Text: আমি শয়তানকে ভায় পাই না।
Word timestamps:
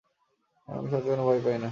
আমি 0.67 0.87
শয়তানকে 0.91 1.23
ভায় 1.23 1.41
পাই 1.45 1.57
না। 1.57 1.69